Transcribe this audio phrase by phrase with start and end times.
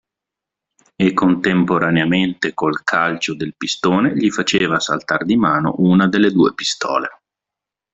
[0.95, 7.21] E contemporaneamente col calcio del pistone gli faceva saltar di mano una delle due pistole.